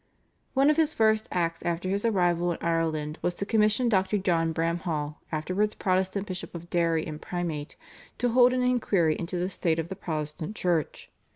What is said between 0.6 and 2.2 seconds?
of his first acts after his